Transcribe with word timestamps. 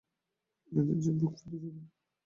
এদের 0.71 0.97
যে 1.03 1.11
বুক 1.19 1.33
ফেটে 1.39 1.57
যাবে। 1.63 1.81